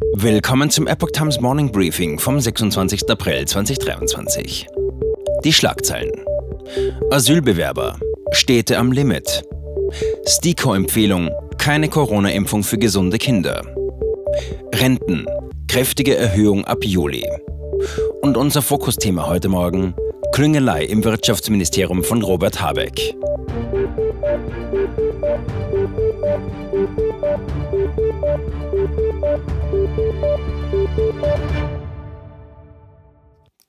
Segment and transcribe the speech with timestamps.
[0.00, 3.08] Willkommen zum Epoch Times Morning Briefing vom 26.
[3.10, 4.66] April 2023.
[5.44, 6.24] Die Schlagzeilen.
[7.10, 7.98] Asylbewerber.
[8.32, 9.44] Städte am Limit.
[10.26, 11.30] STIKO-Empfehlung.
[11.58, 13.62] Keine Corona-Impfung für gesunde Kinder.
[14.74, 15.26] Renten.
[15.68, 17.26] Kräftige Erhöhung ab Juli.
[18.22, 19.94] Und unser Fokusthema heute Morgen.
[20.32, 23.14] Klüngelei im Wirtschaftsministerium von Robert Habeck.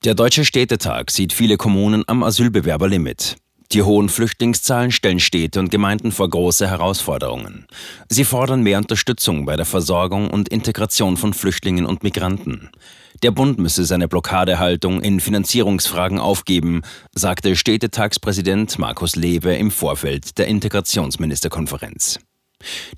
[0.04, 3.36] Der Deutsche Städtetag sieht viele Kommunen am Asylbewerberlimit.
[3.70, 7.68] Die hohen Flüchtlingszahlen stellen Städte und Gemeinden vor große Herausforderungen.
[8.08, 12.70] Sie fordern mehr Unterstützung bei der Versorgung und Integration von Flüchtlingen und Migranten.
[13.22, 16.82] Der Bund müsse seine Blockadehaltung in Finanzierungsfragen aufgeben,
[17.14, 22.18] sagte Städtetagspräsident Markus Lewe im Vorfeld der Integrationsministerkonferenz.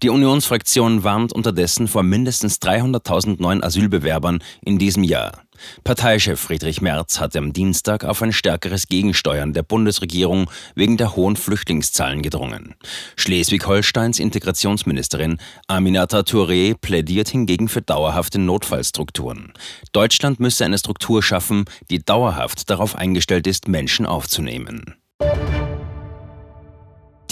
[0.02, 5.44] Die Unionsfraktion warnt unterdessen vor mindestens 300.000 neuen Asylbewerbern in diesem Jahr.
[5.84, 11.36] Parteichef Friedrich Merz hatte am Dienstag auf ein stärkeres Gegensteuern der Bundesregierung wegen der hohen
[11.36, 12.74] Flüchtlingszahlen gedrungen.
[13.16, 19.52] Schleswig-Holsteins Integrationsministerin Aminata Touré plädiert hingegen für dauerhafte Notfallstrukturen.
[19.92, 24.94] Deutschland müsse eine Struktur schaffen, die dauerhaft darauf eingestellt ist, Menschen aufzunehmen.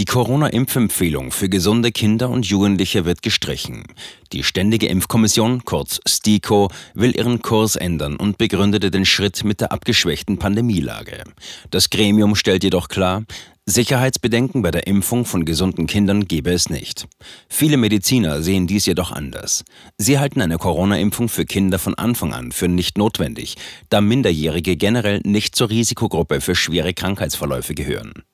[0.02, 3.84] Die Corona-Impfempfehlung für gesunde Kinder und Jugendliche wird gestrichen.
[4.32, 9.70] Die Ständige Impfkommission, kurz STIKO, will ihren Kurs ändern und begründete den Schritt mit der
[9.70, 11.22] abgeschwächten Pandemielage.
[11.70, 13.22] Das Gremium stellt jedoch klar,
[13.64, 17.06] Sicherheitsbedenken bei der Impfung von gesunden Kindern gebe es nicht.
[17.48, 19.64] Viele Mediziner sehen dies jedoch anders.
[19.96, 23.54] Sie halten eine Corona-Impfung für Kinder von Anfang an für nicht notwendig,
[23.88, 28.24] da Minderjährige generell nicht zur Risikogruppe für schwere Krankheitsverläufe gehören.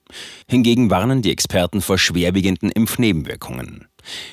[0.48, 3.86] Hingegen warnen die Experten vor schwerwiegenden Impfnebenwirkungen.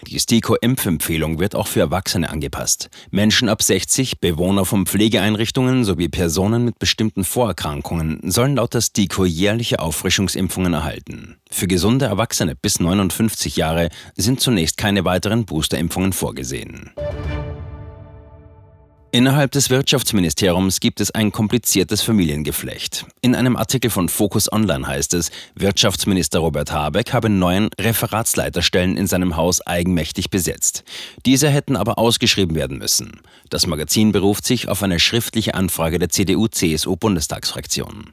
[0.07, 2.89] Die STIKO-Impfempfehlung wird auch für Erwachsene angepasst.
[3.11, 9.25] Menschen ab 60, Bewohner von Pflegeeinrichtungen sowie Personen mit bestimmten Vorerkrankungen sollen laut der STIKO
[9.25, 11.37] jährliche Auffrischungsimpfungen erhalten.
[11.49, 16.91] Für gesunde Erwachsene bis 59 Jahre sind zunächst keine weiteren Boosterimpfungen vorgesehen.
[19.15, 23.05] Innerhalb des Wirtschaftsministeriums gibt es ein kompliziertes Familiengeflecht.
[23.21, 29.07] In einem Artikel von Focus Online heißt es, Wirtschaftsminister Robert Habeck habe neun Referatsleiterstellen in
[29.07, 30.83] seinem Haus eigenmächtig besetzt.
[31.25, 33.21] Diese hätten aber ausgeschrieben werden müssen.
[33.49, 38.11] Das Magazin beruft sich auf eine schriftliche Anfrage der CDU-CSU-Bundestagsfraktion.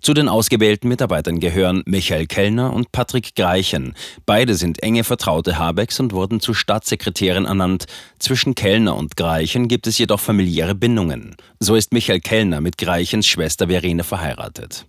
[0.00, 3.94] Zu den ausgewählten Mitarbeitern gehören Michael Kellner und Patrick Greichen.
[4.26, 7.86] Beide sind enge Vertraute Habecks und wurden zu Staatssekretären ernannt.
[8.18, 11.36] Zwischen Kellner und Greichen gibt es jedoch familiäre Bindungen.
[11.60, 14.86] So ist Michael Kellner mit Greichens Schwester Verena verheiratet.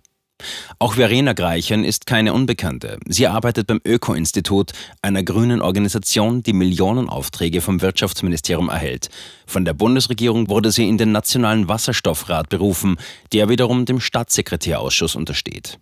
[0.78, 2.98] Auch Verena Greichen ist keine Unbekannte.
[3.06, 4.72] Sie arbeitet beim Öko-Institut,
[5.02, 9.08] einer grünen Organisation, die Millionen Aufträge vom Wirtschaftsministerium erhält.
[9.46, 12.96] Von der Bundesregierung wurde sie in den Nationalen Wasserstoffrat berufen,
[13.32, 15.78] der wiederum dem Staatssekretärausschuss untersteht.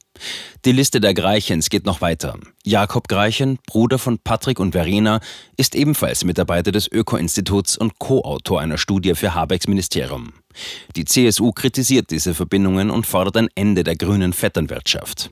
[0.64, 2.38] Die Liste der Greichens geht noch weiter.
[2.64, 5.20] Jakob Greichen, Bruder von Patrick und Verena,
[5.56, 10.32] ist ebenfalls Mitarbeiter des Öko-Instituts und Co-Autor einer Studie für Habecks Ministerium.
[10.94, 15.30] Die CSU kritisiert diese Verbindungen und fordert ein Ende der grünen Vetternwirtschaft.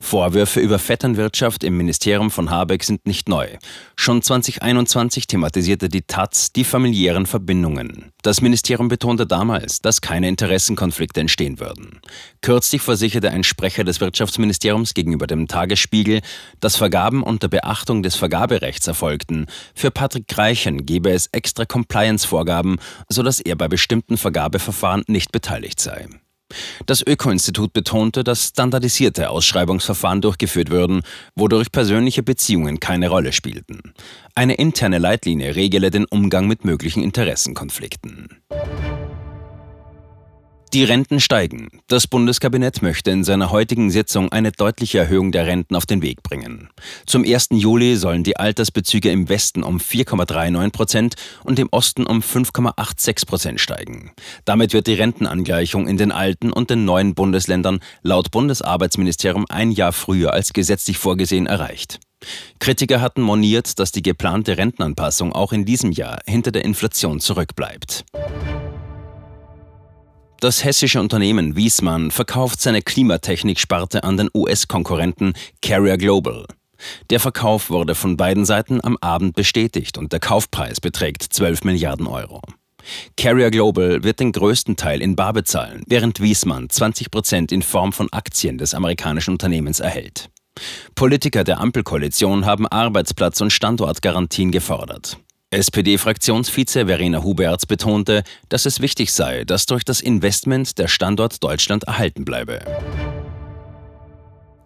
[0.00, 3.48] Vorwürfe über Vetternwirtschaft im Ministerium von Habeck sind nicht neu.
[3.96, 8.12] Schon 2021 thematisierte die Taz die familiären Verbindungen.
[8.22, 12.00] Das Ministerium betonte damals, dass keine Interessenkonflikte entstehen würden.
[12.40, 16.20] Kürzlich versicherte ein Sprecher des Wirtschaftsministeriums gegenüber dem Tagesspiegel,
[16.60, 19.46] dass Vergaben unter Beachtung des Vergaberechts erfolgten.
[19.74, 22.76] Für Patrick Greichen gebe es extra Compliance-Vorgaben,
[23.08, 26.08] sodass er bei bestimmten Vergabeverfahren nicht beteiligt sei.
[26.86, 31.02] Das Öko-Institut betonte, dass standardisierte Ausschreibungsverfahren durchgeführt würden,
[31.34, 33.94] wodurch persönliche Beziehungen keine Rolle spielten.
[34.34, 38.28] Eine interne Leitlinie regele den Umgang mit möglichen Interessenkonflikten.
[40.76, 41.70] Die Renten steigen.
[41.86, 46.22] Das Bundeskabinett möchte in seiner heutigen Sitzung eine deutliche Erhöhung der Renten auf den Weg
[46.22, 46.68] bringen.
[47.06, 47.48] Zum 1.
[47.52, 51.14] Juli sollen die Altersbezüge im Westen um 4,39 Prozent
[51.44, 54.12] und im Osten um 5,86 Prozent steigen.
[54.44, 59.94] Damit wird die Rentenangleichung in den alten und den neuen Bundesländern laut Bundesarbeitsministerium ein Jahr
[59.94, 62.00] früher als gesetzlich vorgesehen erreicht.
[62.58, 68.04] Kritiker hatten moniert, dass die geplante Rentenanpassung auch in diesem Jahr hinter der Inflation zurückbleibt.
[70.46, 76.46] Das hessische Unternehmen Wiesmann verkauft seine Klimatechnik-Sparte an den US-Konkurrenten Carrier Global.
[77.10, 82.06] Der Verkauf wurde von beiden Seiten am Abend bestätigt und der Kaufpreis beträgt 12 Milliarden
[82.06, 82.42] Euro.
[83.16, 87.92] Carrier Global wird den größten Teil in Bar bezahlen, während Wiesmann 20 Prozent in Form
[87.92, 90.30] von Aktien des amerikanischen Unternehmens erhält.
[90.94, 95.18] Politiker der Ampelkoalition haben Arbeitsplatz- und Standortgarantien gefordert.
[95.50, 101.84] SPD-Fraktionsvize Verena Huberts betonte, dass es wichtig sei, dass durch das Investment der Standort Deutschland
[101.84, 102.64] erhalten bleibe.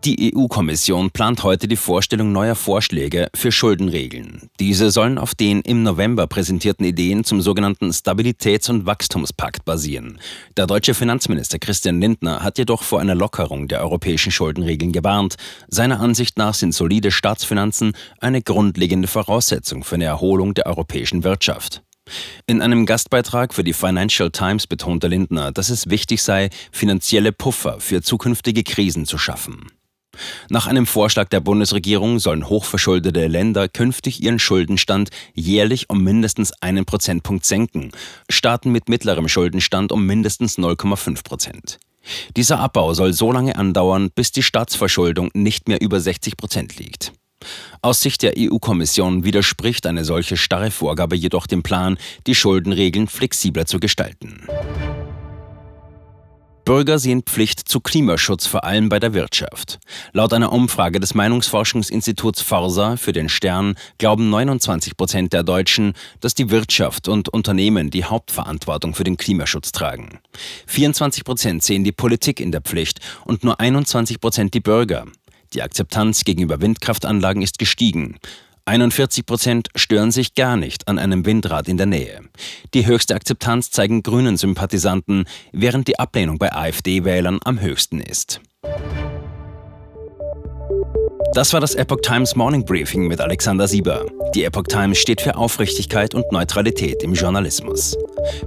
[0.07, 4.49] Die EU-Kommission plant heute die Vorstellung neuer Vorschläge für Schuldenregeln.
[4.59, 10.19] Diese sollen auf den im November präsentierten Ideen zum sogenannten Stabilitäts- und Wachstumspakt basieren.
[10.57, 15.35] Der deutsche Finanzminister Christian Lindner hat jedoch vor einer Lockerung der europäischen Schuldenregeln gewarnt.
[15.69, 21.83] Seiner Ansicht nach sind solide Staatsfinanzen eine grundlegende Voraussetzung für eine Erholung der europäischen Wirtschaft.
[22.47, 27.81] In einem Gastbeitrag für die Financial Times betonte Lindner, dass es wichtig sei, finanzielle Puffer
[27.81, 29.71] für zukünftige Krisen zu schaffen.
[30.49, 36.85] Nach einem Vorschlag der Bundesregierung sollen hochverschuldete Länder künftig ihren Schuldenstand jährlich um mindestens einen
[36.85, 37.93] Prozentpunkt senken,
[38.29, 41.79] Staaten mit mittlerem Schuldenstand um mindestens 0,5 Prozent.
[42.37, 47.13] Dieser Abbau soll so lange andauern, bis die Staatsverschuldung nicht mehr über 60 Prozent liegt.
[47.83, 51.97] Aus Sicht der EU-Kommission widerspricht eine solche starre Vorgabe jedoch dem Plan,
[52.27, 54.47] die Schuldenregeln flexibler zu gestalten.
[56.71, 59.81] Bürger sehen Pflicht zu Klimaschutz vor allem bei der Wirtschaft.
[60.13, 66.35] Laut einer Umfrage des Meinungsforschungsinstituts Forsa für den Stern glauben 29 Prozent der Deutschen, dass
[66.35, 70.21] die Wirtschaft und Unternehmen die Hauptverantwortung für den Klimaschutz tragen.
[70.69, 75.07] 24 Prozent sehen die Politik in der Pflicht und nur 21 Prozent die Bürger.
[75.55, 78.21] Die Akzeptanz gegenüber Windkraftanlagen ist gestiegen.
[78.71, 82.21] 41 Prozent stören sich gar nicht an einem Windrad in der Nähe.
[82.73, 88.41] Die höchste Akzeptanz zeigen grünen Sympathisanten, während die Ablehnung bei AfD-Wählern am höchsten ist.
[91.35, 94.07] Das war das Epoch Times Morning Briefing mit Alexander Sieber.
[94.37, 97.97] Die Epoch Times steht für Aufrichtigkeit und Neutralität im Journalismus.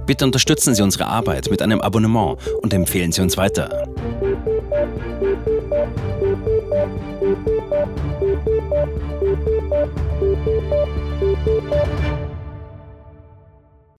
[0.06, 3.86] Bitte unterstützen Sie unsere Arbeit mit einem Abonnement und empfehlen Sie uns weiter.